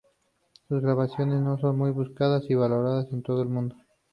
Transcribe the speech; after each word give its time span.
Sus 0.67 0.81
grabaciones 0.81 1.45
aún 1.45 1.61
son 1.61 1.77
muy 1.77 1.91
buscadas 1.91 2.45
y 2.49 2.55
valoradas 2.55 3.13
en 3.13 3.21
todo 3.21 3.43
el 3.43 3.49
mundo. 3.49 3.75